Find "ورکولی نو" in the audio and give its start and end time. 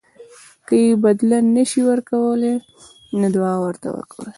1.89-3.27